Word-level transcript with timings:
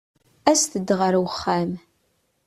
Aset-d 0.51 0.89
ɣer 0.99 1.13
wexxam. 1.23 1.71